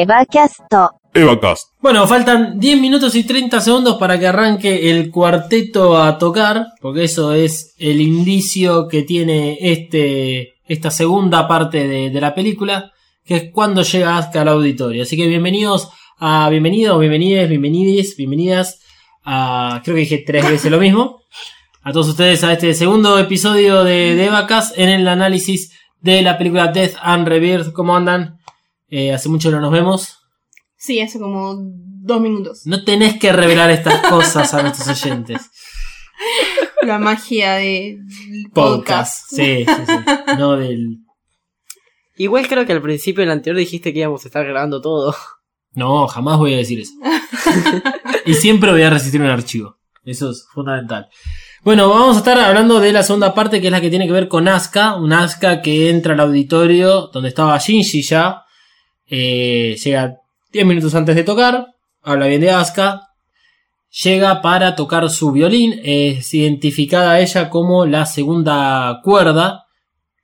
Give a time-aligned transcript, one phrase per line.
[0.00, 0.60] Evacast.
[1.12, 1.68] Evacast.
[1.82, 7.04] Bueno, faltan 10 minutos y 30 segundos para que arranque el cuarteto a tocar, porque
[7.04, 12.92] eso es el indicio que tiene este, esta segunda parte de, de la película,
[13.26, 15.02] que es cuando llega Aska al auditorio.
[15.02, 18.80] Así que bienvenidos a bienvenidos, bienvenides, bienvenides, bienvenidas
[19.22, 21.24] a, creo que dije tres veces lo mismo,
[21.82, 26.38] a todos ustedes a este segundo episodio de, de Evacast en el análisis de la
[26.38, 27.72] película Death and Rebirth.
[27.74, 28.39] ¿Cómo andan?
[28.90, 30.18] Eh, hace mucho no nos vemos.
[30.76, 32.62] Sí, hace como dos minutos.
[32.64, 35.42] No tenés que revelar estas cosas a nuestros oyentes.
[36.82, 37.98] La magia de
[38.52, 39.26] Podcast.
[39.28, 39.94] Sí, sí, sí.
[40.38, 40.98] No del.
[42.16, 45.14] Igual creo que al principio del anterior dijiste que íbamos a estar grabando todo.
[45.72, 46.92] No, jamás voy a decir eso.
[48.26, 49.76] y siempre voy a resistir un archivo.
[50.04, 51.08] Eso es fundamental.
[51.62, 54.12] Bueno, vamos a estar hablando de la segunda parte, que es la que tiene que
[54.12, 54.96] ver con Asuka.
[54.96, 58.44] Un Asuka que entra al auditorio donde estaba Shinji ya.
[59.10, 60.16] Eh, llega
[60.52, 61.66] 10 minutos antes de tocar.
[62.02, 63.02] Habla bien de Asuka.
[64.04, 65.80] Llega para tocar su violín.
[65.82, 69.64] Es identificada ella como la segunda cuerda.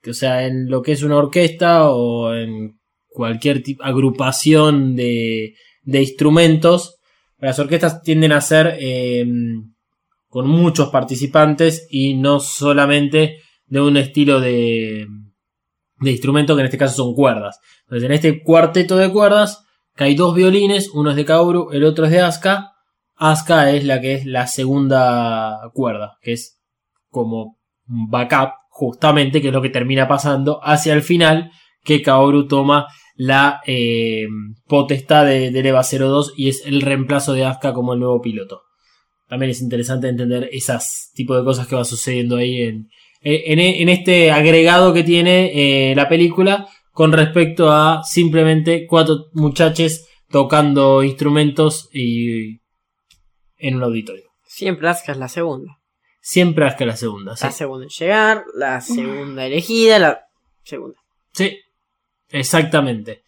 [0.01, 6.01] Que, o sea, en lo que es una orquesta o en cualquier agrupación de, de
[6.01, 6.95] instrumentos.
[7.39, 9.25] Las orquestas tienden a ser eh,
[10.29, 15.07] con muchos participantes y no solamente de un estilo de,
[15.99, 17.59] de instrumento que en este caso son cuerdas.
[17.83, 19.63] Entonces en este cuarteto de cuerdas
[19.95, 22.73] que hay dos violines, uno es de Kaoru, el otro es de Asuka.
[23.15, 26.61] Asuka es la que es la segunda cuerda, que es
[27.09, 31.51] como un backup justamente, que es lo que termina pasando hacia el final,
[31.83, 34.27] que Kaoru toma la eh,
[34.67, 38.61] potestad de, EVA 02 y es el reemplazo de Asuka como el nuevo piloto.
[39.27, 42.87] También es interesante entender esas tipo de cosas que va sucediendo ahí en,
[43.21, 50.05] en, en este agregado que tiene eh, la película con respecto a simplemente cuatro muchachos
[50.29, 52.59] tocando instrumentos y
[53.57, 54.25] en un auditorio.
[54.45, 55.79] Siempre Asuka es la segunda.
[56.19, 57.35] Siempre Asuka la segunda.
[57.35, 57.45] Sí.
[57.45, 60.21] La segunda en llegar, la segunda elegida, la
[60.63, 60.97] segunda.
[61.33, 61.57] Sí,
[62.29, 63.23] exactamente.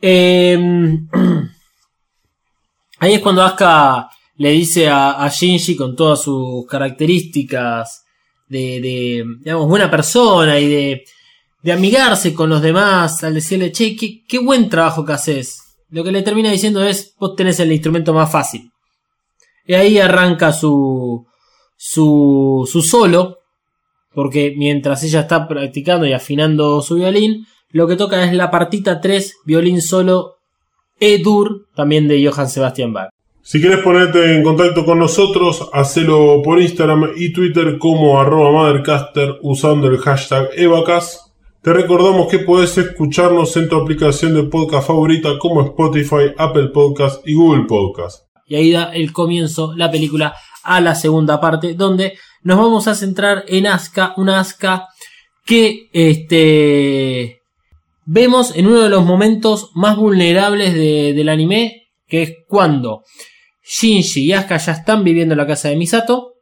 [0.00, 0.58] Eh,
[2.98, 8.06] ahí es cuando Asuka le dice a, a, Shinji con todas sus características
[8.50, 11.04] de, de digamos, buena persona y de,
[11.62, 15.58] de, amigarse con los demás, al decirle, che, qué, qué buen trabajo que haces.
[15.88, 18.70] Lo que le termina diciendo es, vos tenés el instrumento más fácil.
[19.66, 21.26] Y ahí arranca su,
[21.76, 23.38] su, su solo,
[24.12, 29.00] porque mientras ella está practicando y afinando su violín, lo que toca es la partita
[29.00, 30.38] 3, violín solo
[30.98, 33.10] E-dur, también de Johann Sebastian Bach.
[33.50, 39.40] Si querés ponerte en contacto con nosotros, hacelo por Instagram y Twitter como arroba Mothercaster
[39.42, 41.32] usando el hashtag Evacas.
[41.60, 47.26] Te recordamos que puedes escucharnos en tu aplicación de podcast favorita como Spotify, Apple Podcast
[47.26, 48.22] y Google Podcast.
[48.46, 52.94] Y ahí da el comienzo la película a la segunda parte, donde nos vamos a
[52.94, 54.86] centrar en Asuka, una Asuka
[55.44, 57.40] que este,
[58.04, 63.02] vemos en uno de los momentos más vulnerables de, del anime, que es cuando
[63.70, 66.34] Shinji y Asuka ya están viviendo en la casa de Misato,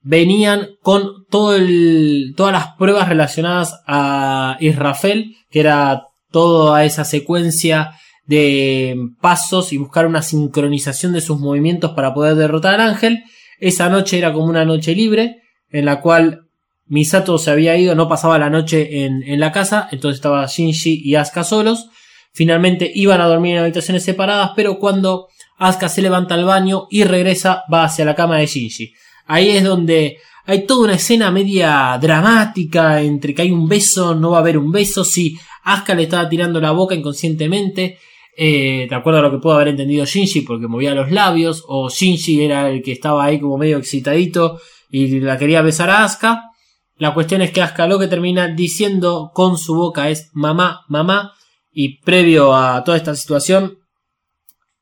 [0.00, 7.92] venían con todo el, todas las pruebas relacionadas a Israfel, que era toda esa secuencia
[8.24, 13.24] de pasos y buscar una sincronización de sus movimientos para poder derrotar al ángel.
[13.60, 16.46] Esa noche era como una noche libre, en la cual
[16.86, 21.16] Misato se había ido, no pasaba la noche en, la casa, entonces estaba Shinji y
[21.16, 21.90] Asuka solos.
[22.32, 25.28] Finalmente iban a dormir en habitaciones separadas, pero cuando
[25.58, 28.92] Asuka se levanta al baño y regresa, va hacia la cama de Shinji.
[29.26, 34.30] Ahí es donde hay toda una escena media dramática entre que hay un beso, no
[34.30, 37.98] va a haber un beso, si Asuka le estaba tirando la boca inconscientemente,
[38.36, 41.88] eh, de acuerdo a lo que pudo haber entendido Shinji porque movía los labios, o
[41.88, 44.60] Shinji era el que estaba ahí como medio excitadito
[44.90, 46.50] y la quería besar a Asuka.
[46.98, 51.32] La cuestión es que Asuka lo que termina diciendo con su boca es mamá, mamá,
[51.72, 53.78] y previo a toda esta situación,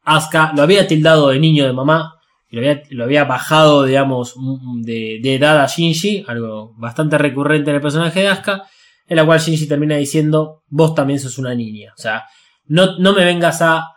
[0.04, 2.14] Asuka lo había tildado de niño de mamá,
[2.48, 4.34] y lo había, bajado, digamos,
[4.82, 8.62] de, de, edad a Shinji, algo bastante recurrente en el personaje de Asuka,
[9.06, 11.92] en la cual Shinji termina diciendo, vos también sos una niña.
[11.98, 12.24] O sea,
[12.66, 13.88] no, no me vengas a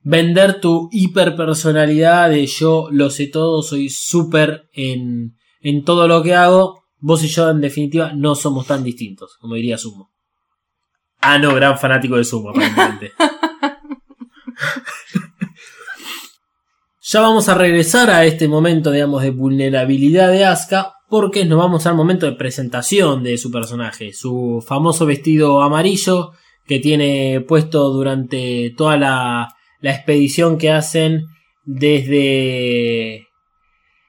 [0.00, 6.34] vender tu hiperpersonalidad de yo lo sé todo, soy súper en, en todo lo que
[6.34, 6.84] hago.
[6.98, 10.12] Vos y yo, en definitiva, no somos tan distintos, como diría Sumo.
[11.20, 13.12] Ah, no, gran fanático de Sumo, aparentemente.
[17.14, 21.86] ya vamos a regresar a este momento, digamos, de vulnerabilidad de Asuka, porque nos vamos
[21.86, 24.12] al momento de presentación de su personaje.
[24.12, 26.32] Su famoso vestido amarillo,
[26.66, 31.26] que tiene puesto durante toda la, expedición que hacen
[31.62, 33.28] desde,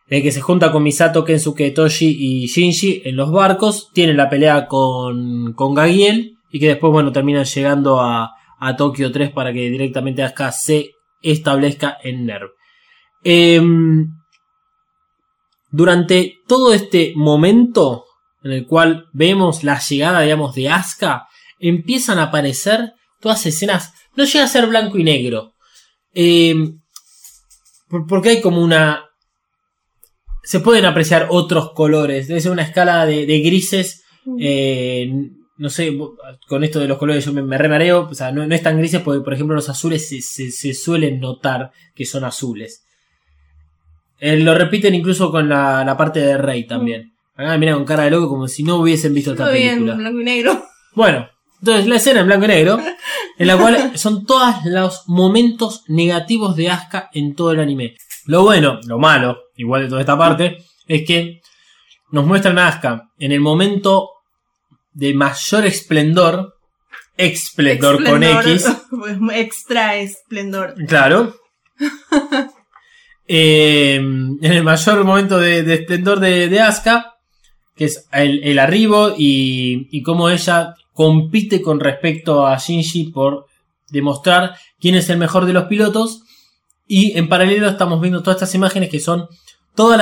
[0.10, 3.92] desde que se junta con Misato, Kensuke, Toshi y Shinji en los barcos.
[3.94, 9.12] Tiene la pelea con, con Gagiel y que después, bueno, terminan llegando a, a Tokio
[9.12, 12.55] 3 para que directamente Asuka se establezca en NERV.
[13.28, 14.06] Em,
[15.72, 18.06] durante todo este momento
[18.44, 21.28] en el cual vemos la llegada, digamos, de Asuka,
[21.60, 23.92] empiezan a aparecer todas escenas.
[24.16, 25.54] No llega a ser blanco y negro.
[26.14, 26.80] Em,
[27.90, 29.04] por- porque hay como una.
[30.44, 32.28] Se pueden apreciar otros colores.
[32.28, 34.04] Debe ser una escala de, de grises.
[34.40, 35.12] eh,
[35.58, 35.98] no sé,
[36.48, 38.08] con esto de los colores yo me, me remareo.
[38.10, 40.74] O sea, no, no es tan grises porque, por ejemplo, los azules se, se- se
[40.76, 42.85] suelen notar que son azules.
[44.20, 47.14] Eh, lo repiten incluso con la, la parte de Rey también.
[47.36, 49.96] Acá mira con cara de loco como si no hubiesen visto esta bien, película.
[49.96, 50.66] blanco y negro.
[50.94, 51.28] Bueno,
[51.60, 52.80] entonces la escena en blanco y negro,
[53.38, 57.96] en la cual son todos los momentos negativos de Asuka en todo el anime.
[58.26, 60.58] Lo bueno, lo malo, igual de toda esta parte,
[60.88, 61.42] es que
[62.12, 64.10] nos muestran a Asuka en el momento
[64.94, 66.54] de mayor esplendor,
[67.18, 68.24] esplendor con.
[68.24, 68.66] X,
[69.34, 70.76] Extra esplendor.
[70.88, 71.36] Claro.
[73.28, 77.16] Eh, en el mayor momento de, de esplendor de, Asuka,
[77.76, 83.48] que es el, arribo y, cómo ella compite con respecto a Shinji por
[83.90, 86.22] demostrar quién es el mejor de los pilotos.
[86.88, 89.28] Y en paralelo estamos viendo todas estas imágenes que son
[89.76, 90.00] todos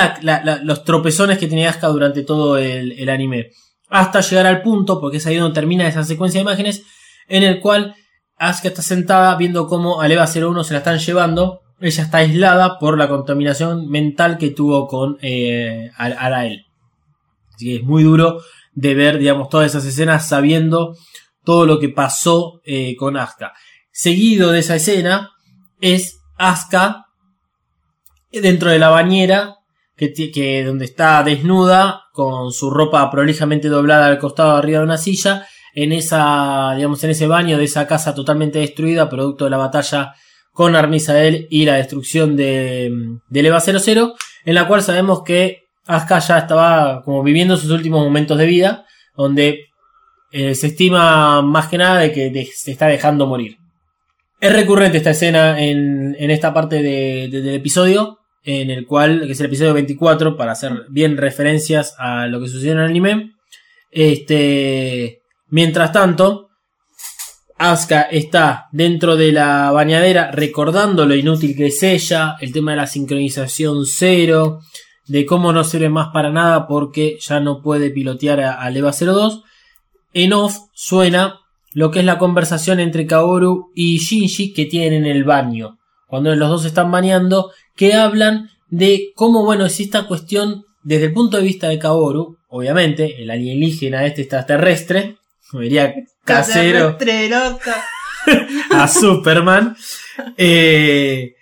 [0.64, 3.52] los tropezones que tiene Asuka durante todo el, anime.
[3.90, 6.84] Hasta llegar al punto, porque es ahí donde termina esa secuencia de imágenes,
[7.28, 7.96] en el cual
[8.38, 11.63] Asuka está sentada viendo cómo al EVA 01 se la están llevando.
[11.84, 16.66] Ella está aislada por la contaminación mental que tuvo con eh, Ar- Arael.
[17.54, 18.40] Así que es muy duro
[18.74, 20.96] de ver, digamos, todas esas escenas sabiendo
[21.44, 23.52] todo lo que pasó eh, con Asuka.
[23.92, 25.32] Seguido de esa escena
[25.82, 27.06] es Asuka
[28.32, 29.56] dentro de la bañera
[29.98, 34.98] que, que donde está desnuda con su ropa prolijamente doblada al costado arriba de una
[34.98, 35.46] silla
[35.76, 40.14] en esa digamos en ese baño de esa casa totalmente destruida producto de la batalla
[40.54, 42.92] con Armisael y la destrucción de,
[43.28, 44.14] del EVA 00
[44.46, 48.86] en la cual sabemos que Asuka ya estaba como viviendo sus últimos momentos de vida
[49.18, 49.66] donde
[50.32, 53.58] eh, se estima más que nada de que se está dejando morir
[54.40, 59.32] es recurrente esta escena en, en esta parte de- del episodio, en el cual, que
[59.32, 63.32] es el episodio 24, para hacer bien referencias a lo que sucedió en el anime.
[63.90, 66.50] Este, mientras tanto,
[67.58, 72.78] Asuka está dentro de la bañadera recordando lo inútil que es ella, el tema de
[72.78, 74.60] la sincronización cero,
[75.08, 78.92] de cómo no sirve más para nada porque ya no puede pilotear a- al EVA
[78.92, 79.44] 02.
[80.14, 81.40] En off suena
[81.74, 85.78] lo que es la conversación entre Kaoru y Shinji que tienen en el baño,
[86.08, 91.14] cuando los dos están bañando, que hablan de cómo, bueno, es esta cuestión desde el
[91.14, 95.18] punto de vista de Kaoru, obviamente, el alienígena este extraterrestre,
[95.54, 95.94] como diría
[96.26, 96.98] casero
[98.72, 99.78] a Superman,
[100.36, 101.36] eh,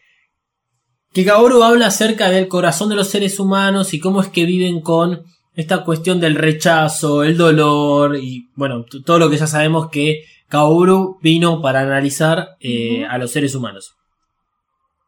[1.14, 4.82] que Kaoru habla acerca del corazón de los seres humanos y cómo es que viven
[4.82, 10.26] con esta cuestión del rechazo, el dolor y bueno, todo lo que ya sabemos que
[10.50, 13.94] Kaoru vino para analizar eh, a los seres humanos.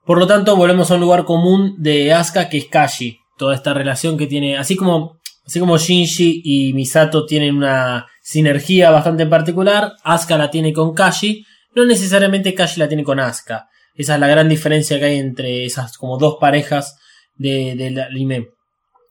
[0.05, 3.17] Por lo tanto, volvemos a un lugar común de Asuka que es Kashi.
[3.37, 8.89] Toda esta relación que tiene, así como, así como Shinji y Misato tienen una sinergia
[8.89, 13.67] bastante particular, Asuka la tiene con Kashi, no necesariamente Kashi la tiene con Asuka.
[13.95, 16.97] Esa es la gran diferencia que hay entre esas como dos parejas
[17.35, 18.47] de- del anime.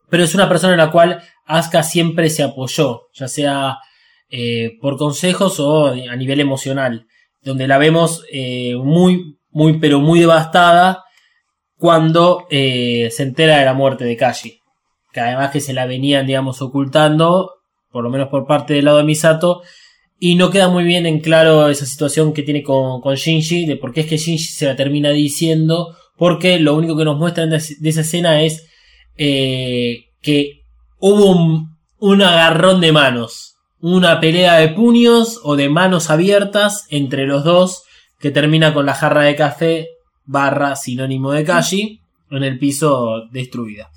[0.09, 3.79] Pero es una persona en la cual Asuka siempre se apoyó, ya sea
[4.31, 7.07] eh, por consejos o a nivel emocional,
[7.43, 11.05] donde la vemos eh, muy, muy, pero muy devastada
[11.77, 14.59] cuando eh, se entera de la muerte de Kashi.
[15.13, 17.51] Que además que se la venían, digamos, ocultando,
[17.93, 19.63] por lo menos por parte del lado de Misato,
[20.19, 23.77] y no queda muy bien en claro esa situación que tiene con, con Shinji, de
[23.77, 27.51] por qué es que Shinji se la termina diciendo, porque lo único que nos muestran
[27.51, 28.67] de, esa escena es
[29.17, 30.63] eh, que
[30.99, 37.27] hubo un, un agarrón de manos, una pelea de puños o de manos abiertas entre
[37.27, 37.83] los dos,
[38.21, 39.89] que termina con la jarra de café
[40.25, 43.91] barra sinónimo de Kashi en el piso destruida.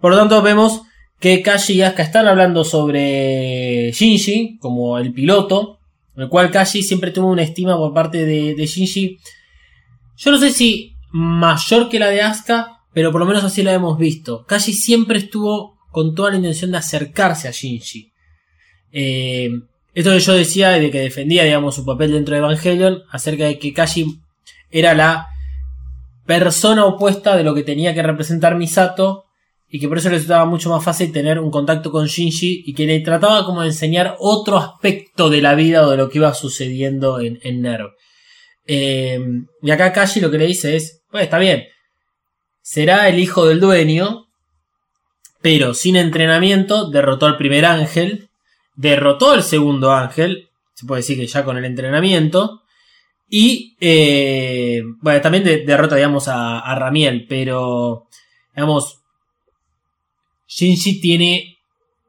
[0.00, 0.82] Por lo tanto, vemos
[1.22, 5.78] que Kashi y Asuka están hablando sobre Shinji como el piloto,
[6.16, 9.18] el cual Kashi siempre tuvo una estima por parte de, de Shinji.
[10.16, 13.72] Yo no sé si mayor que la de Asuka, pero por lo menos así la
[13.72, 14.44] hemos visto.
[14.46, 18.10] Kashi siempre estuvo con toda la intención de acercarse a Shinji.
[18.90, 19.48] Eh,
[19.94, 23.60] esto que yo decía de que defendía, digamos, su papel dentro de Evangelion, acerca de
[23.60, 24.18] que Kashi
[24.72, 25.28] era la
[26.26, 29.26] persona opuesta de lo que tenía que representar Misato,
[29.74, 32.86] y que por eso resultaba mucho más fácil tener un contacto con Shinji, y que
[32.86, 36.34] le trataba como de enseñar otro aspecto de la vida o de lo que iba
[36.34, 37.66] sucediendo en, en.
[38.66, 39.18] Eh,
[39.62, 41.64] y acá Kashi lo que le dice es, pues está bien,
[42.60, 44.26] será el hijo del dueño,
[45.40, 48.28] pero sin entrenamiento derrotó al primer ángel,
[48.76, 52.60] derrotó al segundo ángel, se puede decir que ya con el entrenamiento,
[53.26, 58.06] y eh, bueno, también de- derrota, digamos, a, a Ramiel, pero,
[58.54, 58.98] digamos,
[60.54, 61.58] Shinji tiene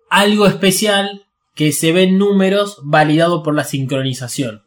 [0.09, 4.63] algo especial que se ve en números validado por la sincronización.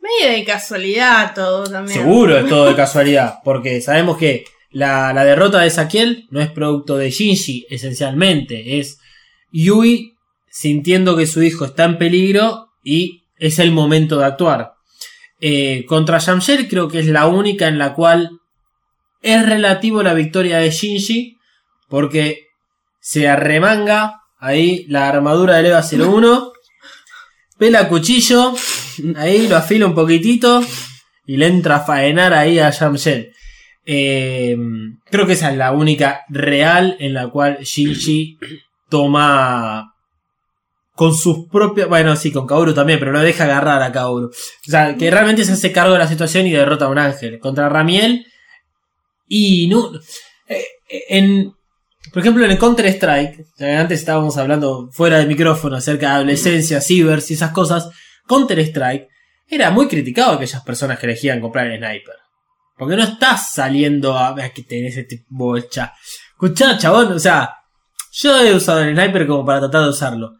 [0.00, 1.98] Medio de casualidad todo también.
[1.98, 6.50] Seguro es todo de casualidad, porque sabemos que la, la derrota de Saquiel no es
[6.50, 8.98] producto de Shinji, esencialmente, es
[9.50, 10.14] Yui
[10.48, 14.74] sintiendo que su hijo está en peligro y es el momento de actuar.
[15.40, 18.30] Eh, contra Yamshel creo que es la única en la cual
[19.22, 21.38] es relativo la victoria de Shinji,
[21.88, 22.49] porque
[23.00, 26.52] se arremanga ahí la armadura del EVA 01,
[27.58, 28.54] pela cuchillo,
[29.16, 30.62] ahí lo afila un poquitito
[31.26, 33.32] y le entra a faenar ahí a Yamshel.
[33.84, 34.56] Eh,
[35.10, 38.38] creo que esa es la única real en la cual Shinji
[38.88, 39.94] toma
[40.94, 41.88] con sus propias.
[41.88, 44.26] Bueno, sí, con Kaoru también, pero no deja agarrar a Kaoru.
[44.26, 47.38] O sea, que realmente se hace cargo de la situación y derrota a un ángel.
[47.38, 48.26] Contra Ramiel.
[49.26, 49.90] Y no.
[50.46, 50.64] eh,
[51.08, 51.52] En.
[52.12, 53.46] Por ejemplo, en el Counter-Strike,
[53.78, 57.90] antes estábamos hablando fuera de micrófono acerca de adolescencia, cibers y esas cosas.
[58.26, 59.06] Counter-Strike
[59.46, 62.14] era muy criticado a aquellas personas que elegían comprar el sniper.
[62.76, 65.92] Porque no estás saliendo a ver que tenés este bocha.
[66.32, 67.54] Escuchá, chabón, o sea,
[68.12, 70.39] yo he usado el sniper como para tratar de usarlo.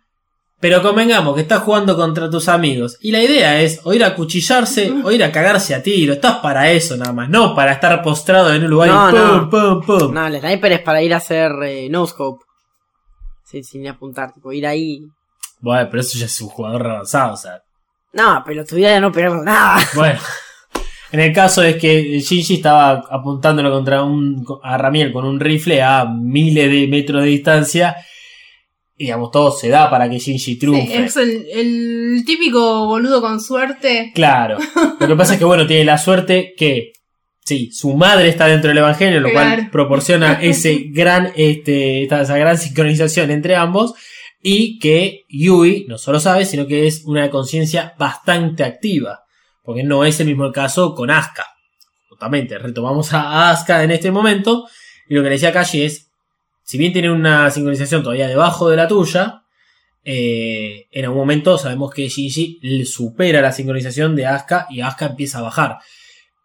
[0.61, 2.99] Pero convengamos que estás jugando contra tus amigos.
[3.00, 6.12] Y la idea es o ir a cuchillarse o ir a cagarse a tiro.
[6.12, 7.29] Estás para eso nada más.
[7.31, 9.50] No para estar postrado en un lugar No, y pum, no.
[9.50, 10.14] pum, pum.
[10.14, 12.45] No, el sniper es para ir a hacer eh, no scope.
[13.45, 15.00] Sí, sin apuntar, tipo, ir ahí.
[15.61, 17.61] Bueno, pero eso ya es un jugador avanzado, o sea.
[18.12, 19.81] No, pero tu vida ya no pegar nada.
[19.95, 20.21] Bueno.
[21.12, 25.83] En el caso es que Shinji estaba apuntándolo contra un a Ramiel con un rifle
[25.83, 27.97] a miles de metros de distancia.
[29.00, 31.04] Digamos, todo se da para que Shinji Sí, triunfe.
[31.04, 34.12] es el, el típico boludo con suerte.
[34.14, 34.59] Claro.
[35.00, 36.92] Lo que pasa es que, bueno, tiene la suerte que,
[37.42, 42.59] sí, su madre está dentro del Evangelio, lo cual proporciona ese gran, este, esa gran
[42.59, 43.95] sincronización entre ambos.
[44.42, 49.21] Y que Yui no solo sabe, sino que es una conciencia bastante activa.
[49.62, 51.47] Porque no es el mismo caso con Asuka.
[52.11, 54.66] Justamente, retomamos a Asuka en este momento.
[55.09, 56.10] Y lo que le decía Kashi es,
[56.62, 59.43] si bien tiene una sincronización todavía debajo de la tuya,
[60.05, 65.38] eh, en algún momento sabemos que Shinji supera la sincronización de Asuka y Asuka empieza
[65.38, 65.79] a bajar.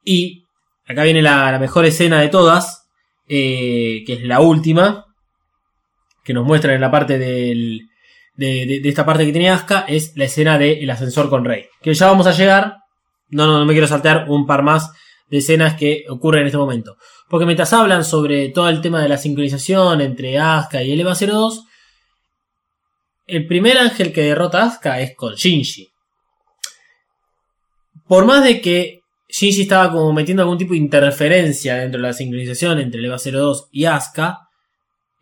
[0.03, 0.45] Y
[0.87, 2.87] acá viene la, mejor escena de todas,
[3.27, 5.05] eh, que es la última,
[6.23, 7.81] que nos muestran en la parte del,
[8.35, 11.65] de, de- de esta parte que tiene Asuka, es la escena del ascensor con Rey.
[11.81, 12.77] Que ya vamos a llegar,
[13.29, 14.91] no, no, no me quiero saltear un par más
[15.29, 16.97] de escenas que ocurren en este momento.
[17.29, 21.15] Porque mientras hablan sobre todo el tema de la sincronización entre Asuka y el EVA
[21.15, 21.63] 02,
[23.27, 25.87] el primer ángel que derrota a Asuka es con Shinji.
[28.07, 32.13] Por más de que Shinji estaba como metiendo algún tipo de interferencia dentro de la
[32.13, 34.41] sincronización entre el EVA 02 y Asuka,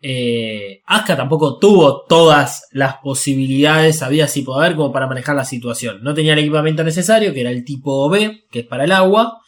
[0.02, 5.46] eh, Asuka tampoco tuvo todas las posibilidades, había si por haber como para manejar la
[5.46, 6.02] situación.
[6.02, 9.40] No tenía el equipamiento necesario, que era el tipo B, que es para el agua.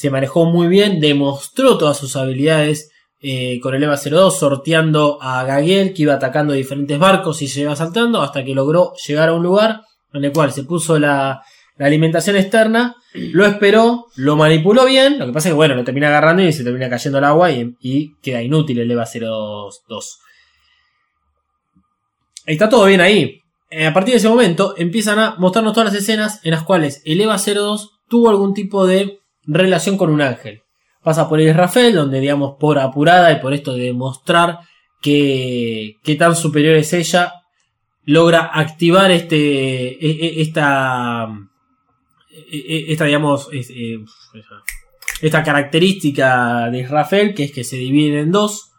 [0.00, 2.90] Se manejó muy bien, demostró todas sus habilidades
[3.20, 7.60] eh, con el EVA 02, sorteando a Gagiel, que iba atacando diferentes barcos y se
[7.60, 9.82] iba saltando, hasta que logró llegar a un lugar
[10.14, 11.42] en el cual se puso la,
[11.78, 16.08] alimentación externa, lo esperó, lo manipuló bien, lo que pasa es que bueno, lo termina
[16.08, 20.18] agarrando y se termina cayendo al agua y, y queda inútil el EVA 02.
[22.46, 23.42] Está todo bien ahí.
[23.68, 27.02] Eh, a partir de ese momento empiezan a mostrarnos todas las escenas en las cuales
[27.04, 29.19] el EVA 02 tuvo algún tipo de
[29.58, 30.62] relación con un ángel.
[31.02, 34.60] Pasa por Israfel, donde digamos por apurada y por esto de demostrar
[35.00, 37.32] que, que tan superior es ella,
[38.04, 41.28] logra activar este, e- e- esta,
[42.52, 43.98] e- esta digamos, eh,
[45.22, 48.72] esta característica de Israfel, que es que se dividen en dos,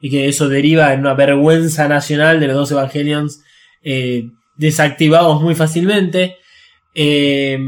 [0.00, 3.42] y que eso deriva en una vergüenza nacional de los dos Evangelions
[3.82, 6.36] eh, desactivados muy fácilmente.
[6.94, 7.58] Eh,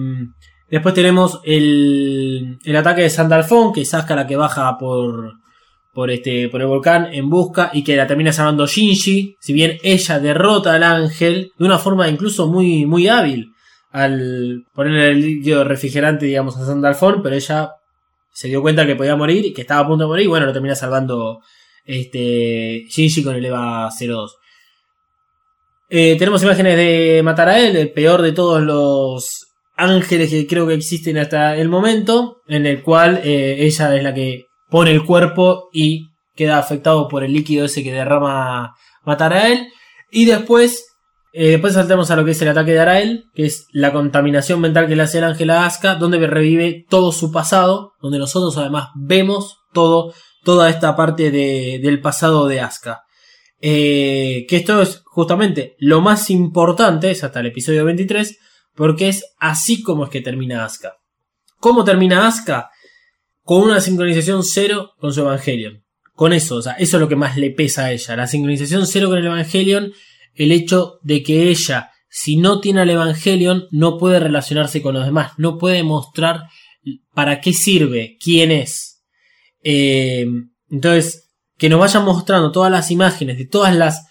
[0.71, 5.35] después tenemos el, el ataque de Sandalfon, que es la que baja por,
[5.93, 9.79] por este por el volcán en busca y que la termina salvando Shinji, si bien
[9.83, 13.53] ella derrota al ángel de una forma incluso muy muy hábil
[13.91, 17.73] al ponerle el líquido refrigerante digamos a Sandalfon, pero ella
[18.33, 20.47] se dio cuenta que podía morir y que estaba a punto de morir y bueno,
[20.47, 21.41] lo termina salvando
[21.85, 24.37] este Shinji con el EVA 02.
[25.93, 29.50] Eh, tenemos imágenes de matar a él, el peor de todos los
[29.83, 34.15] ángeles que creo que existen hasta el momento, en el cual eh, ella es la
[34.15, 36.07] que pone el cuerpo y
[36.37, 39.69] queda afectado por el líquido ese que derrama matar a él.
[40.11, 40.87] Y después,
[41.33, 44.61] eh, después saltamos a lo que es el ataque de Arael, que es la contaminación
[44.61, 48.57] mental que le hace el ángel a Asuka, donde revive todo su pasado, donde nosotros
[48.59, 50.13] además vemos todo,
[50.45, 53.01] toda esta parte de- del pasado de Asuka.
[53.63, 58.39] Eh, que esto es justamente lo más importante, es hasta el episodio 23,
[58.75, 60.97] porque es así como es que termina Asuka.
[61.59, 62.71] ¿Cómo termina Asuka?
[63.43, 65.85] Con una sincronización cero con su Evangelion.
[66.15, 68.17] Con eso, o sea, eso es lo que más le pesa a ella.
[68.17, 69.93] La sincronización cero con el Evangelion,
[70.35, 75.05] el hecho de que ella, si no tiene al Evangelion, no puede relacionarse con los
[75.05, 76.45] demás, no puede mostrar
[77.15, 79.03] para qué sirve, quién es.
[79.63, 80.27] Eh,
[80.71, 84.07] entonces, que nos vayan mostrando todas las imágenes de todas las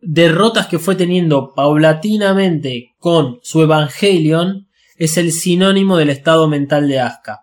[0.00, 7.00] derrotas que fue teniendo paulatinamente con su Evangelion es el sinónimo del estado mental de
[7.00, 7.40] Asuka.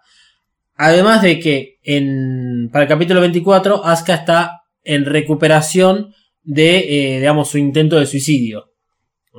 [0.75, 6.77] Además de que en, para el capítulo 24 Asuka está en recuperación de,
[7.15, 8.71] eh, digamos, su intento de suicidio.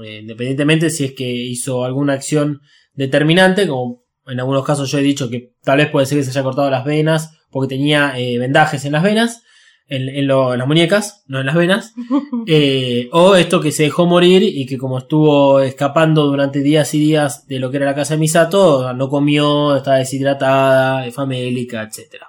[0.04, 2.60] Eh, independientemente si es que hizo alguna acción
[2.92, 6.30] determinante, como en algunos casos yo he dicho que tal vez puede ser que se
[6.30, 9.42] haya cortado las venas porque tenía eh, vendajes en las venas,
[9.88, 11.94] en, en lo- en las muñecas, no en las venas.
[12.50, 16.98] Eh, o esto que se dejó morir y que como estuvo escapando durante días y
[16.98, 22.22] días de lo que era la casa de Misato, no comió, estaba deshidratada, famélica, etc.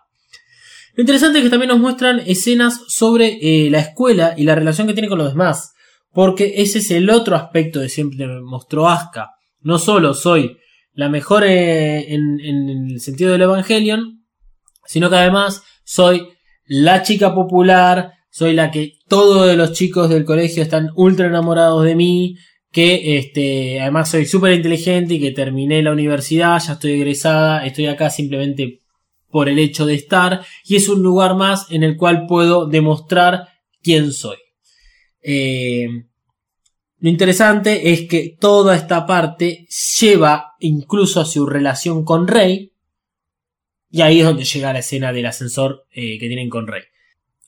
[0.96, 4.88] Lo interesante es que también nos muestran escenas sobre eh, la escuela y la relación
[4.88, 5.74] que tiene con los demás.
[6.12, 9.30] Porque ese es el otro aspecto de siempre me mostró Asuka.
[9.62, 10.58] No solo soy
[10.94, 14.26] la mejor eh, en, en el sentido del Evangelion,
[14.86, 16.28] sino que además soy
[16.70, 21.96] la chica popular, soy la que todos los chicos del colegio están ultra enamorados de
[21.96, 22.38] mí,
[22.72, 27.88] que este, además soy súper inteligente y que terminé la universidad, ya estoy egresada, estoy
[27.88, 28.84] acá simplemente
[29.32, 33.48] por el hecho de estar y es un lugar más en el cual puedo demostrar
[33.82, 34.38] quién soy.
[35.24, 35.88] Eh,
[37.00, 39.66] lo interesante es que toda esta parte
[40.00, 42.74] lleva incluso a su relación con Rey,
[43.92, 46.84] y ahí es donde llega la escena del ascensor eh, que tienen con Rey.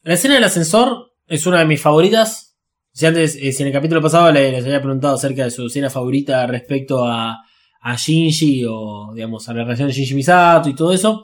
[0.03, 2.57] La escena del ascensor es una de mis favoritas.
[2.93, 5.67] Si antes, eh, si en el capítulo pasado le- les había preguntado acerca de su
[5.67, 7.37] escena favorita respecto a,
[7.81, 11.23] a Shinji o digamos a la relación de Shinji Misato y todo eso.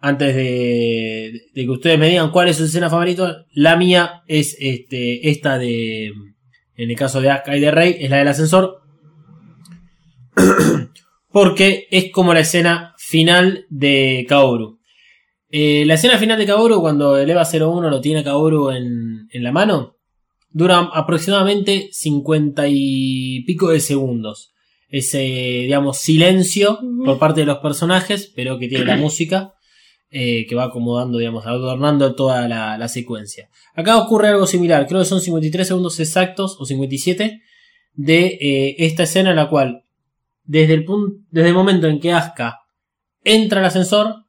[0.00, 4.56] Antes de, de que ustedes me digan cuál es su escena favorita, la mía es
[4.60, 6.06] este, esta de,
[6.76, 8.80] en el caso de Asuka y de Rey, es la del ascensor.
[11.30, 14.80] Porque es como la escena final de Kaoru.
[15.48, 19.28] Eh, la escena final de Kaoru, cuando el EVA 01 lo tiene a Kaoru en,
[19.30, 19.96] en la mano,
[20.50, 24.52] dura aproximadamente 50 y pico de segundos.
[24.90, 29.54] Ese, digamos, silencio por parte de los personajes, pero que tiene la música,
[30.10, 33.48] eh, que va acomodando, digamos, adornando toda la, la secuencia.
[33.74, 37.40] Acá ocurre algo similar, creo que son 53 segundos exactos, o 57,
[37.94, 39.84] de eh, esta escena en la cual,
[40.44, 42.57] desde el, punto, desde el momento en que Asuka
[43.28, 44.24] entra al ascensor,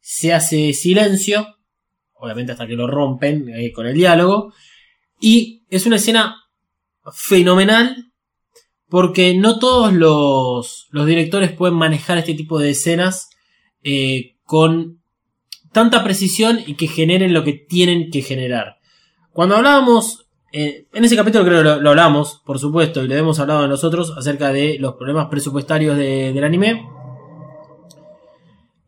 [0.00, 1.56] se hace silencio,
[2.12, 4.52] obviamente hasta que lo rompen eh, con el diálogo,
[5.20, 6.36] y es una escena
[7.12, 8.12] fenomenal
[8.88, 13.28] porque no todos los, directores pueden manejar este tipo de escenas
[13.82, 15.02] eh, con
[15.72, 18.76] tanta precisión y que generen lo que tienen que generar.
[19.32, 23.38] Cuando hablábamos, eh, en ese capítulo creo que lo, hablamos, por supuesto, y lo hemos
[23.38, 26.97] hablado nosotros acerca de los problemas presupuestarios de- del anime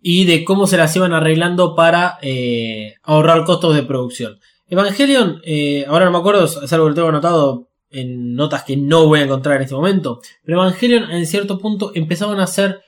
[0.03, 4.39] y de cómo se las iban arreglando para eh, ahorrar costos de producción.
[4.69, 9.07] Evangelion, eh, ahora no me acuerdo, es algo que tengo anotado en notas que no
[9.07, 12.81] voy a encontrar en este momento, pero Evangelion en cierto punto empezaban a hacer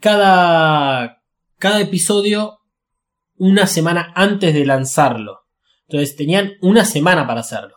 [0.00, 1.22] cada,
[1.58, 2.58] cada episodio
[3.36, 5.44] una semana antes de lanzarlo.
[5.88, 7.76] Entonces tenían una semana para hacerlo.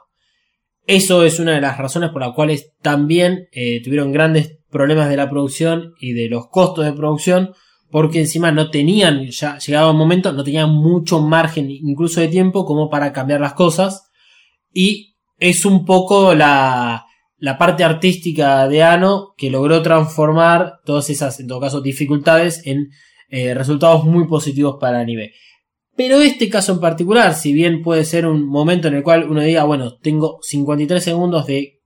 [0.86, 5.18] Eso es una de las razones por las cuales también eh, tuvieron grandes problemas de
[5.18, 7.54] la producción y de los costos de producción,
[7.90, 12.66] porque encima no tenían, ya llegaba un momento, no tenían mucho margen incluso de tiempo
[12.66, 14.10] como para cambiar las cosas.
[14.74, 17.06] Y es un poco la,
[17.38, 22.90] la parte artística de Ano que logró transformar todas esas, en todo caso, dificultades en
[23.30, 25.32] eh, resultados muy positivos para anime.
[25.96, 29.42] Pero este caso en particular, si bien puede ser un momento en el cual uno
[29.42, 31.80] diga, bueno, tengo 53 segundos de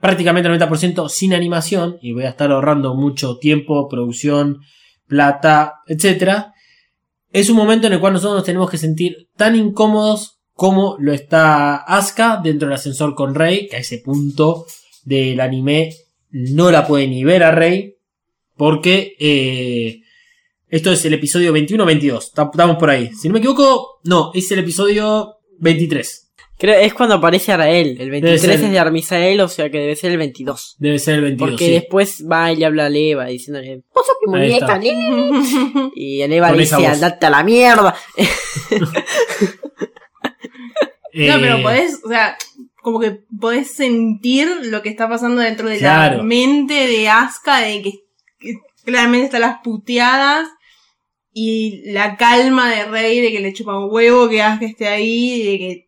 [0.00, 4.60] prácticamente el 90% sin animación y voy a estar ahorrando mucho tiempo, producción,
[5.08, 6.54] plata, etcétera,
[7.30, 11.12] es un momento en el cual nosotros nos tenemos que sentir tan incómodos como lo
[11.12, 14.66] está Asuka dentro del ascensor con Rey, que a ese punto
[15.04, 15.94] del anime
[16.30, 17.96] no la puede ni ver a Rey,
[18.56, 20.00] porque eh,
[20.68, 23.10] esto es el episodio 21-22, estamos por ahí.
[23.14, 26.27] Si no me equivoco, no, es el episodio 23.
[26.58, 27.96] Creo es cuando aparece Arael.
[28.00, 28.50] El 23 ser.
[28.50, 30.76] es de Armisael, o sea que debe ser el 22.
[30.78, 31.50] Debe ser el 22.
[31.50, 31.70] Porque sí.
[31.72, 35.40] después va y le habla a Leva diciéndole, vos sos mi muñeca, nene".
[35.94, 37.94] Y Leva le dice, andate a la mierda.
[38.16, 38.28] Eh,
[41.14, 42.36] No, pero podés, o sea,
[42.82, 46.18] como que podés sentir lo que está pasando dentro de Claro.
[46.18, 47.92] la mente de Asuka, de que,
[48.38, 50.48] que claramente están las puteadas
[51.32, 55.42] y la calma de Rey, de que le chupa un huevo que Asuka esté ahí,
[55.42, 55.87] de que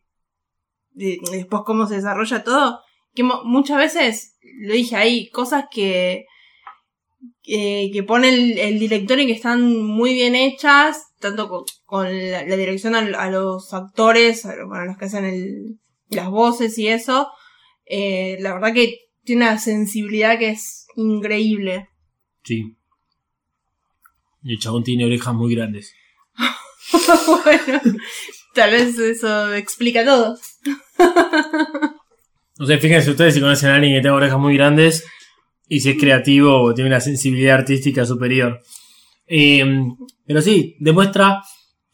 [0.92, 2.80] de- después cómo se desarrolla todo.
[3.14, 6.26] Que muchas veces, lo dije ahí, cosas que,
[7.42, 12.06] que, que pone el, el director y que están muy bien hechas, tanto con, con
[12.30, 16.78] la, la dirección a, a los actores, a, a los que hacen el, las voces
[16.78, 17.28] y eso.
[17.86, 21.88] Eh, la verdad que tiene una sensibilidad que es increíble.
[22.44, 22.76] Sí.
[24.42, 25.92] Y el chabón tiene orejas muy grandes.
[27.26, 27.80] bueno,
[28.54, 30.38] tal vez eso explica todo.
[32.58, 35.06] No sé, fíjense ustedes si conocen a alguien que tenga orejas muy grandes
[35.66, 38.60] y si es creativo o tiene una sensibilidad artística superior.
[39.26, 39.64] Eh,
[40.26, 41.42] pero sí, demuestra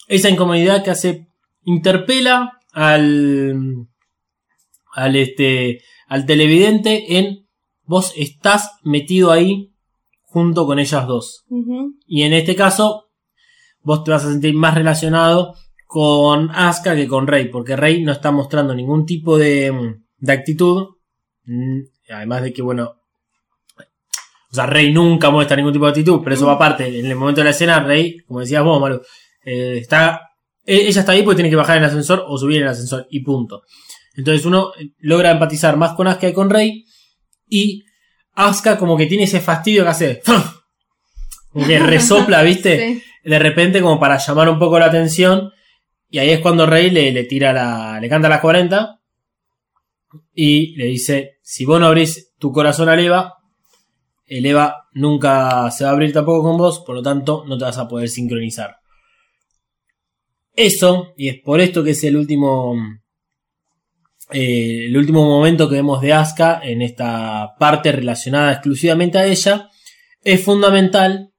[0.08, 1.28] esa incomodidad que hace,
[1.62, 3.86] interpela al,
[4.92, 7.46] al, este, al televidente en
[7.84, 9.72] vos estás metido ahí
[10.22, 11.44] junto con ellas dos.
[12.06, 13.10] Y en este caso,
[13.82, 15.54] vos te vas a sentir más relacionado
[15.86, 20.32] con Asuka que con Rey, porque Rey no está mostrando ningún tipo de, mm, de
[20.32, 20.86] actitud.
[21.44, 22.92] Mm, Además de que, bueno,
[24.50, 26.98] o sea, Rey nunca muestra ningún tipo de actitud, pero eso va aparte.
[27.00, 29.02] En el momento de la escena, Rey, como decías vos, Malu,
[29.44, 30.20] eh, está,
[30.64, 32.68] e- ella está ahí porque tiene que bajar en el ascensor o subir en el
[32.68, 33.62] ascensor, y punto.
[34.14, 36.84] Entonces uno eh, logra empatizar más con Asuka que con Rey,
[37.48, 37.82] y
[38.34, 40.22] Asuka como que tiene ese fastidio que hace.
[41.52, 42.78] Como que resopla, ¿viste?
[42.78, 43.02] Sí.
[43.28, 45.50] de repente como para llamar un poco la atención
[46.08, 49.00] y ahí es cuando Rey le, le tira la le canta las 40
[50.34, 53.36] y le dice si vos no abrís tu corazón al Eva
[54.26, 57.64] el Eva nunca se va a abrir tampoco con vos por lo tanto no te
[57.64, 58.76] vas a poder sincronizar.
[60.52, 62.74] Eso y es por esto que es el último
[64.32, 69.70] eh, el último momento que vemos de Asuka en esta parte relacionada exclusivamente a ella
[70.22, 71.32] es fundamental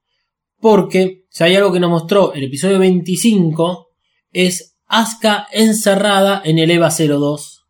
[0.60, 3.87] porque si hay algo que nos mostró el episodio 25
[4.32, 7.66] es Asuka encerrada en el EVA 02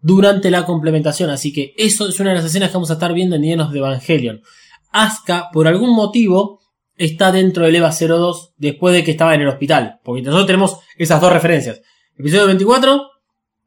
[0.00, 1.30] durante la complementación.
[1.30, 3.72] Así que eso es una de las escenas que vamos a estar viendo en Llenos
[3.72, 4.42] de Evangelion.
[4.90, 6.60] Asuka, por algún motivo,
[6.96, 10.00] está dentro del EVA 02 después de que estaba en el hospital.
[10.04, 11.82] Porque nosotros tenemos esas dos referencias.
[12.16, 13.10] Episodio 24,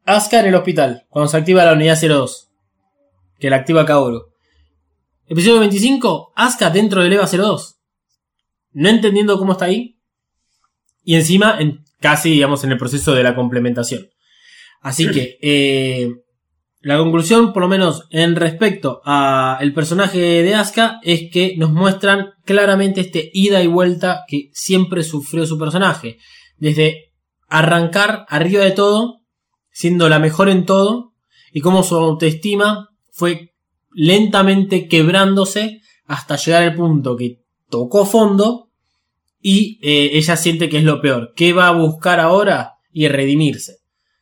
[0.04, 2.48] Asuka en el hospital, cuando se activa la unidad 02.
[3.38, 4.32] Que la activa Kaoru.
[5.26, 7.76] Episodio 25, Asuka dentro del EVA 02
[8.76, 9.98] no entendiendo cómo está ahí.
[11.02, 14.06] Y encima, en, casi, digamos, en el proceso de la complementación.
[14.80, 16.08] Así que, eh,
[16.80, 21.72] la conclusión, por lo menos en respecto a el personaje de Asuka, es que nos
[21.72, 26.18] muestran claramente este ida y vuelta que siempre sufrió su personaje.
[26.58, 27.12] Desde
[27.48, 29.22] arrancar arriba de todo,
[29.72, 31.12] siendo la mejor en todo,
[31.50, 33.52] y cómo su autoestima fue
[33.90, 38.65] lentamente quebrándose hasta llegar al punto que tocó fondo
[39.40, 41.32] y eh, ella siente que es lo peor.
[41.36, 42.72] ¿Qué va a buscar ahora?
[42.92, 43.76] Y redimirse.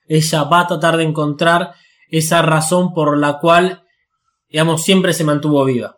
[0.09, 1.73] Ella va a tratar de encontrar
[2.11, 3.83] esa razón por la cual,
[4.49, 5.97] digamos, siempre se mantuvo viva.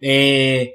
[0.00, 0.72] Eh,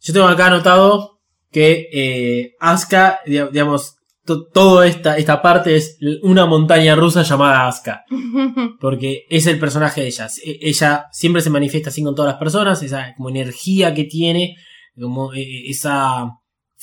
[0.00, 5.98] yo tengo acá anotado que eh, Asuka, di- digamos, to- toda esta, esta parte es
[6.22, 8.04] una montaña rusa llamada Asuka
[8.80, 10.28] porque es el personaje de ella.
[10.44, 14.56] E- Ella siempre se manifiesta así con todas las personas, esa como energía que tiene,
[15.00, 16.26] como eh, esa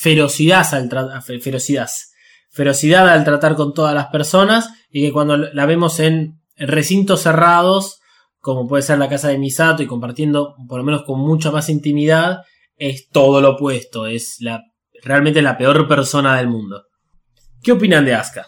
[0.01, 1.87] ferocidad al ferocidad,
[2.49, 7.99] ferocidad al tratar con todas las personas y que cuando la vemos en recintos cerrados,
[8.39, 11.69] como puede ser la casa de Misato y compartiendo por lo menos con mucha más
[11.69, 12.39] intimidad,
[12.77, 14.63] es todo lo opuesto, es la
[15.03, 16.83] realmente la peor persona del mundo.
[17.61, 18.47] ¿Qué opinan de Asuka?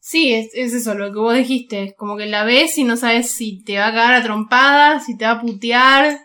[0.00, 1.84] Sí, es, es eso lo que vos dijiste.
[1.84, 5.06] Es como que la ves y no sabes si te va a cagar a trompadas,
[5.06, 6.18] si te va a putear,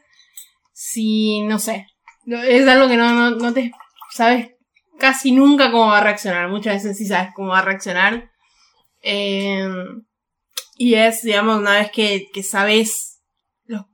[0.73, 1.85] si no sé.
[2.25, 3.71] Es algo que no, no, no te
[4.11, 4.51] sabes
[4.99, 6.49] casi nunca cómo va a reaccionar.
[6.49, 8.29] Muchas veces sí sabes cómo va a reaccionar.
[9.01, 9.67] Eh,
[10.77, 13.21] y es, digamos, una vez que, que sabes
[13.65, 13.85] los-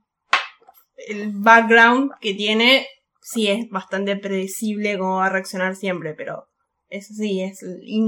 [1.08, 2.86] el background que tiene,
[3.22, 6.46] sí es bastante predecible cómo va a reaccionar siempre, pero
[6.88, 7.60] eso sí, es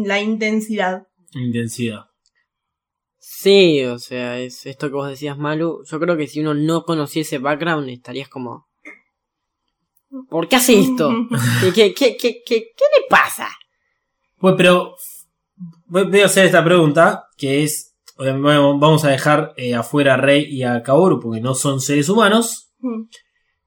[0.07, 1.07] la intensidad.
[1.33, 2.05] Intensidad.
[3.18, 5.85] Sí, o sea, es esto que vos decías, Malu.
[5.85, 8.66] Yo creo que si uno no conociese background, estarías como.
[10.29, 11.11] ¿Por qué hace esto?
[11.75, 13.49] ¿Qué, qué, qué, qué, le pasa?
[14.38, 14.96] Bueno, pero
[15.87, 20.62] voy a hacer esta pregunta, que es, vamos a dejar eh, afuera a Rey y
[20.62, 23.09] a Kaoru, porque no son seres humanos, Mm.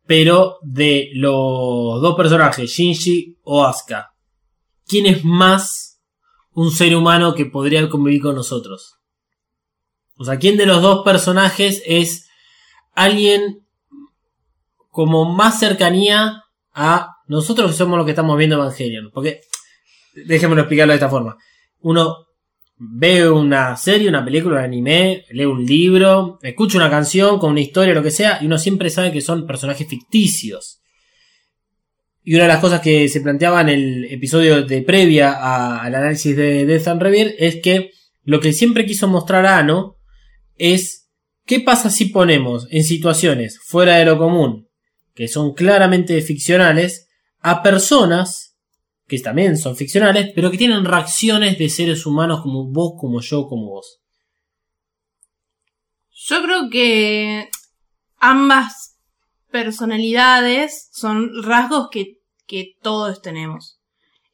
[0.06, 4.14] pero de los dos personajes, Shinji o Asuka,
[4.88, 6.02] ¿quién es más
[6.52, 8.96] un ser humano que podría convivir con nosotros?
[10.16, 12.28] O sea, ¿quién de los dos personajes es
[12.94, 13.63] alguien
[14.94, 19.10] como más cercanía a nosotros que somos los que estamos viendo Evangelion?
[19.12, 19.42] Porque,
[20.14, 21.36] déjenmelo explicarlo de esta forma.
[21.82, 22.28] Uno
[22.78, 27.62] ve una serie, una película, un anime, lee un libro, escucha una canción con una
[27.62, 30.80] historia, lo que sea, y uno siempre sabe que son personajes ficticios.
[32.22, 35.32] Y una de las cosas que se planteaba en el episodio de previa
[35.82, 37.90] al análisis de Death and Rebirth es que
[38.24, 39.98] lo que siempre quiso mostrar Ano
[40.56, 41.10] es
[41.46, 44.63] qué pasa si ponemos en situaciones fuera de lo común,
[45.14, 48.58] que son claramente ficcionales, a personas
[49.08, 53.48] que también son ficcionales, pero que tienen reacciones de seres humanos como vos, como yo,
[53.48, 54.00] como vos.
[56.12, 57.50] Yo creo que
[58.18, 58.98] ambas
[59.52, 63.80] personalidades son rasgos que, que todos tenemos.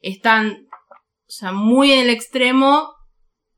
[0.00, 2.94] Están, o sea, muy en el extremo,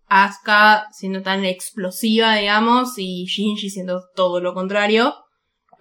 [0.07, 5.15] Asuka siendo tan explosiva, digamos, y Shinji siendo todo lo contrario.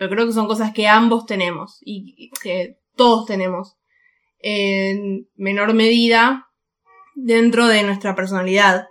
[0.02, 3.78] Pero creo que son cosas que ambos tenemos y que todos tenemos
[4.40, 6.48] en menor medida
[7.14, 8.88] dentro de nuestra personalidad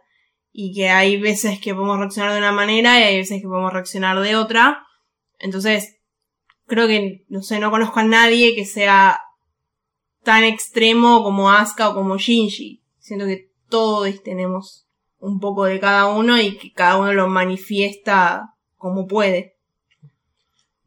[0.52, 3.72] y que hay veces que podemos reaccionar de una manera y hay veces que podemos
[3.72, 4.86] reaccionar de otra.
[5.40, 5.96] Entonces,
[6.68, 9.20] creo que, no sé, no conozco a nadie que sea
[10.22, 12.84] tan extremo como Asuka o como Shinji.
[13.00, 14.86] Siento que todos tenemos
[15.18, 19.49] un poco de cada uno y que cada uno lo manifiesta como puede.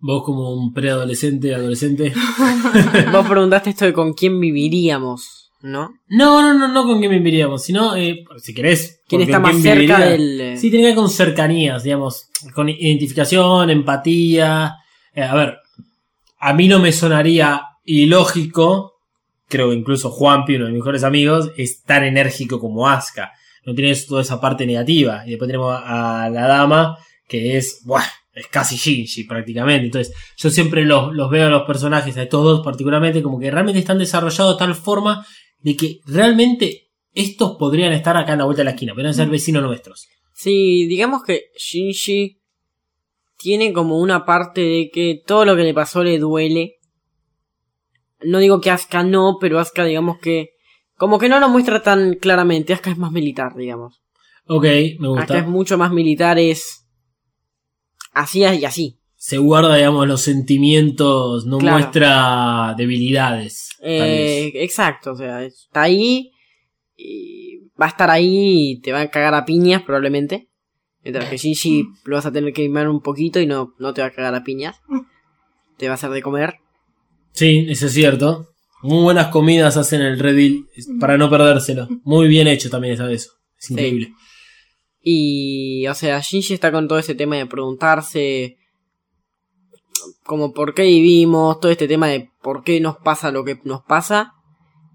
[0.05, 2.13] Vos como un preadolescente, adolescente.
[3.13, 5.93] Vos preguntaste esto de con quién viviríamos, ¿no?
[6.09, 8.99] No, no, no, no con quién viviríamos, sino, eh, si querés.
[9.07, 9.99] ¿Quién está más quién cerca viviría.
[9.99, 10.41] del.
[10.41, 14.75] eh, Sí, tiene que ver con cercanías, digamos, con identificación, empatía.
[15.15, 15.57] Eh, a ver,
[16.37, 18.95] a mí no me sonaría ilógico,
[19.47, 23.31] creo que incluso Juanpi, uno de mis mejores amigos, es tan enérgico como Asuka.
[23.65, 25.23] No tiene toda esa parte negativa.
[25.25, 29.85] Y después tenemos a la dama, que es, buah, es casi Shinji prácticamente.
[29.85, 33.51] Entonces, yo siempre los, los veo a los personajes, a estos dos particularmente, como que
[33.51, 35.25] realmente están desarrollados de tal forma
[35.59, 39.29] de que realmente estos podrían estar acá en la vuelta de la esquina, podrían ser
[39.29, 40.07] vecinos nuestros.
[40.33, 42.39] Sí, digamos que Shinji
[43.37, 46.77] tiene como una parte de que todo lo que le pasó le duele.
[48.21, 50.49] No digo que Asuka no, pero Asuka digamos que
[50.95, 52.73] como que no lo muestra tan claramente.
[52.73, 54.01] Asuka es más militar, digamos.
[54.47, 55.43] Ok, me Asuka es gusta.
[55.43, 56.82] mucho más militar, es
[58.13, 58.97] así y así.
[59.15, 61.77] Se guarda, digamos, los sentimientos, no Claro.
[61.77, 63.69] muestra debilidades.
[63.81, 66.31] Eh, exacto, o sea, está ahí
[66.97, 70.49] y va a estar ahí y te va a cagar a piñas probablemente.
[71.03, 74.01] Mientras que Shinji lo vas a tener que mimar un poquito y no, no te
[74.01, 74.77] va a cagar a piñas.
[75.77, 76.55] Te va a hacer de comer.
[77.33, 78.49] Sí, eso es cierto.
[78.83, 80.67] Muy buenas comidas hacen el Redil
[80.99, 81.87] para no perdérselo.
[82.03, 83.31] Muy bien hecho también esa vez.
[83.59, 84.13] Es increíble.
[85.03, 88.57] Y, o sea, Shinji está con todo ese tema de preguntarse
[90.23, 93.83] como por qué vivimos, todo este tema de por qué nos pasa lo que nos
[93.83, 94.33] pasa.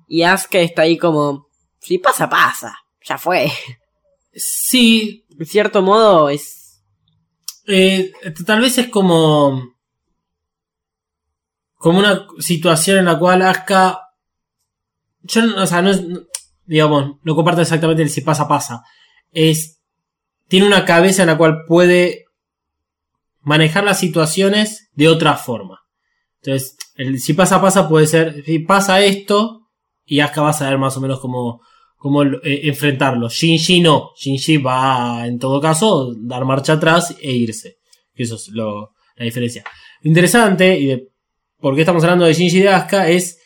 [0.06, 1.48] Y Asuka está ahí como,
[1.80, 3.50] si pasa, pasa, ya fue.
[4.32, 6.82] Sí, En cierto modo es...
[7.66, 8.12] eh,
[8.46, 9.74] tal vez es como.
[11.74, 14.00] Como una situación en la cual Asuka.
[15.22, 16.02] Yo, o sea, no es.
[16.64, 18.82] digamos, no comparto exactamente el si pasa, pasa.
[19.32, 19.77] Es.
[20.48, 22.24] Tiene una cabeza en la cual puede
[23.40, 25.80] manejar las situaciones de otra forma.
[26.42, 26.76] Entonces,
[27.22, 28.44] si pasa, pasa puede ser.
[28.44, 29.68] Si pasa esto,
[30.04, 31.60] y Asuka va a saber más o menos cómo,
[31.96, 33.28] cómo eh, enfrentarlo.
[33.28, 34.12] Shinji no.
[34.16, 37.78] Shinji va, en todo caso, dar marcha atrás e irse.
[38.14, 39.64] Eso es lo, la diferencia.
[40.02, 41.08] Lo interesante, y de
[41.60, 43.40] por qué estamos hablando de Shinji y de Asuka, es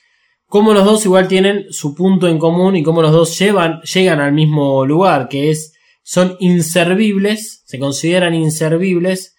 [0.46, 4.20] cómo los dos igual tienen su punto en común y cómo los dos llevan, llegan
[4.20, 9.34] al mismo lugar, que es, son inservibles, se consideran inservibles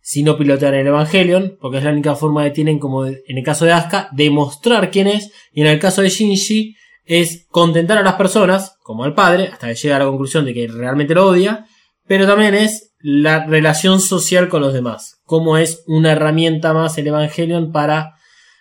[0.00, 3.42] si no pilotean el Evangelion, porque es la única forma que tienen, como en el
[3.42, 8.02] caso de Asuka, demostrar quién es, y en el caso de Shinji, es contentar a
[8.02, 11.26] las personas, como al padre, hasta que llega a la conclusión de que realmente lo
[11.26, 11.66] odia,
[12.06, 17.08] pero también es la relación social con los demás, como es una herramienta más el
[17.08, 18.14] Evangelion para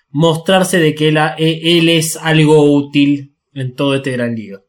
[0.09, 4.64] mostrarse de que él, él es algo útil en todo este gran lío.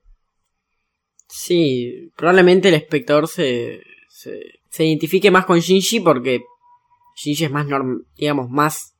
[1.46, 6.40] Sí, probablemente el espectador se, se, se identifique más con Shinji porque
[7.16, 8.96] Shinji es más, norm, digamos, más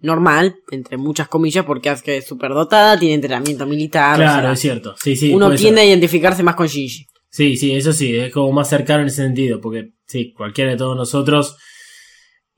[0.00, 4.16] normal, entre muchas comillas, porque es súper dotada, tiene entrenamiento militar.
[4.16, 4.94] Claro, o sea, es cierto.
[5.02, 5.86] Sí, sí, uno tiende ser.
[5.86, 7.06] a identificarse más con Shinji.
[7.30, 10.76] Sí, sí, eso sí, es como más cercano en ese sentido, porque sí, cualquiera de
[10.76, 11.56] todos nosotros,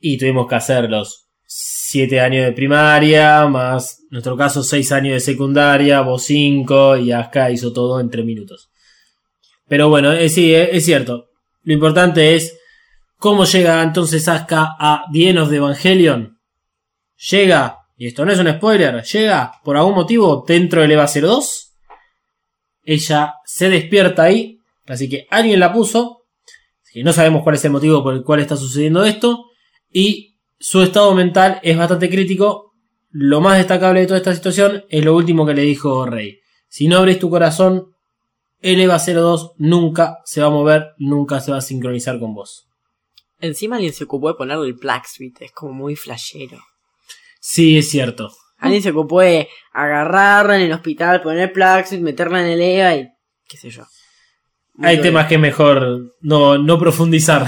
[0.00, 5.14] y tuvimos que hacer los siete años de primaria, más, en nuestro caso, seis años
[5.14, 8.70] de secundaria, vos cinco, y Asuka hizo todo en tres minutos.
[9.68, 11.28] Pero bueno, eh, sí, eh, es cierto.
[11.62, 12.58] Lo importante es
[13.18, 16.38] cómo llega entonces Asuka a The the Evangelion.
[17.30, 21.74] Llega, y esto no es un spoiler, llega por algún motivo dentro del EVA 02.
[22.84, 26.22] Ella se despierta ahí, así que alguien la puso.
[26.82, 29.44] Así que no sabemos cuál es el motivo por el cual está sucediendo esto.
[29.92, 32.72] Y su estado mental es bastante crítico.
[33.10, 36.40] Lo más destacable de toda esta situación es lo último que le dijo Rey.
[36.68, 37.94] Si no abrís tu corazón,
[38.60, 42.68] el EVA 02 nunca se va a mover, nunca se va a sincronizar con vos.
[43.40, 46.58] Encima alguien se ocupó de ponerle el Black Suite, es como muy flashero.
[47.40, 48.32] Sí, es cierto.
[48.58, 52.96] Alguien se ocupó de agarrarla en el hospital, poner Black Suite, meterla en el EVA
[52.96, 53.08] y
[53.46, 53.84] qué sé yo.
[54.74, 57.46] Muy Hay temas que es mejor no, no profundizar.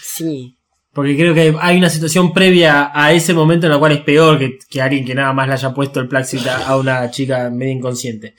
[0.00, 0.56] Sí.
[0.92, 4.38] Porque creo que hay una situación previa a ese momento en la cual es peor
[4.38, 7.50] que, que alguien que nada más le haya puesto el Plaxit a, a una chica
[7.50, 8.34] medio inconsciente.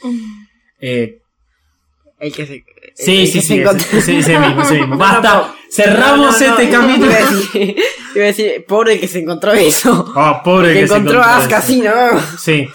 [0.82, 1.22] Eh,
[2.20, 2.64] El que se.
[2.96, 4.88] sí, el sí, que sí, se ese, encontró- ese- ese mismo, ese mismo.
[4.96, 7.12] No, Basta, cerramos no, no, este no, capítulo.
[7.12, 7.76] Iba a decir,
[8.16, 10.12] iba a decir, pobre el que se encontró eso.
[10.16, 11.68] Ah, pobre que que se encontró a Asuka, eso.
[11.68, 11.92] sí, ¿no?
[12.38, 12.68] Sí.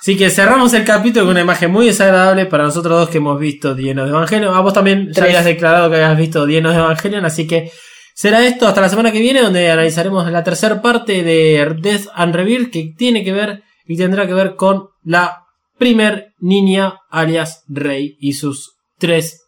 [0.00, 3.38] Así que cerramos el capítulo con una imagen muy desagradable para nosotros dos que hemos
[3.38, 4.54] visto Dienos de Evangelion.
[4.54, 5.24] A vos también ya Tres.
[5.26, 7.70] habías declarado que habías visto Dienos de Evangelion, así que
[8.14, 12.34] será esto hasta la semana que viene donde analizaremos la tercera parte de Death and
[12.34, 15.42] Rebirth que tiene que ver y tendrá que ver con la
[15.78, 19.42] primer niña alias Rey y sus tres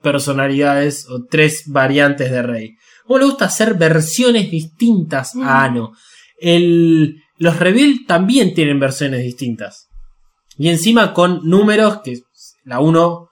[0.00, 2.76] personalidades o tres variantes de Rey.
[3.04, 5.92] ¿Cómo le gusta hacer versiones distintas a Ano?
[6.38, 9.88] El, los Reveal también tienen versiones distintas.
[10.56, 12.20] Y encima con números que
[12.64, 13.28] la 1,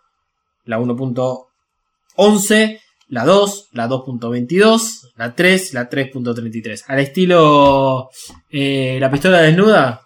[0.65, 6.85] la 1.11, la 2, la 2.22, la 3, la 3.33.
[6.89, 8.11] Al estilo
[8.51, 10.03] eh, la pistola desnuda,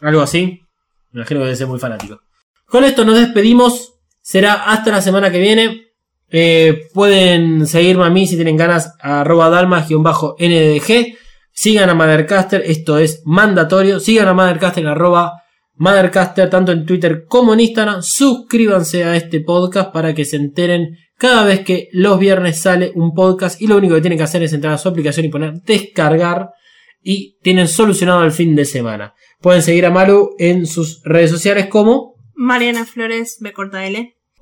[0.00, 0.60] algo así.
[1.12, 2.20] Me imagino que debe ser muy fanático.
[2.66, 3.93] Con esto nos despedimos.
[4.24, 5.82] Será hasta la semana que viene.
[6.30, 11.16] Eh, pueden seguirme a mí si tienen ganas arroba dalmas-ndg.
[11.52, 14.00] Sigan a Mothercaster, esto es mandatorio.
[14.00, 15.42] Sigan a Mothercaster arroba
[15.74, 18.02] Mothercaster tanto en Twitter como en Instagram.
[18.02, 23.12] Suscríbanse a este podcast para que se enteren cada vez que los viernes sale un
[23.12, 25.52] podcast y lo único que tienen que hacer es entrar a su aplicación y poner
[25.66, 26.48] descargar
[27.02, 29.12] y tienen solucionado el fin de semana.
[29.42, 33.52] Pueden seguir a Malu en sus redes sociales como Mariana Flores, B.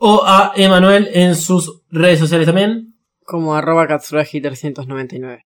[0.04, 2.96] o a Emanuel en sus redes sociales también.
[3.24, 5.46] Como arroba Katsuragi 399.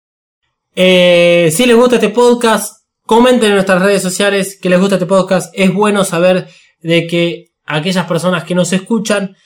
[0.75, 5.05] Eh, si les gusta este podcast, comenten en nuestras redes sociales que les gusta este
[5.05, 5.53] podcast.
[5.57, 6.49] Es bueno saber
[6.81, 9.37] de que aquellas personas que nos escuchan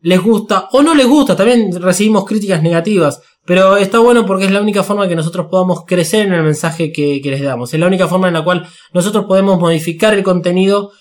[0.00, 1.34] les gusta o no les gusta.
[1.34, 3.20] También recibimos críticas negativas.
[3.44, 6.92] Pero está bueno porque es la única forma que nosotros podamos crecer en el mensaje
[6.92, 7.74] que, que les damos.
[7.74, 10.92] Es la única forma en la cual nosotros podemos modificar el contenido.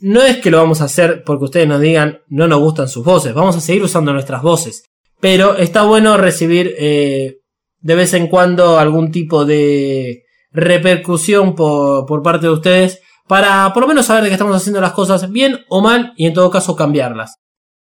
[0.00, 3.04] No es que lo vamos a hacer porque ustedes nos digan no nos gustan sus
[3.04, 3.34] voces.
[3.34, 4.84] Vamos a seguir usando nuestras voces.
[5.20, 7.38] Pero está bueno recibir eh,
[7.80, 13.82] de vez en cuando algún tipo de repercusión por, por parte de ustedes para por
[13.82, 16.50] lo menos saber de que estamos haciendo las cosas bien o mal y en todo
[16.50, 17.36] caso cambiarlas.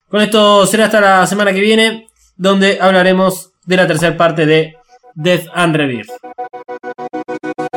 [0.09, 4.77] Con esto será hasta la semana que viene donde hablaremos de la tercera parte de
[5.15, 6.11] Death and Rebirth.